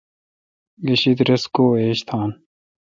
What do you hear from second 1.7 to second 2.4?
ایج تان۔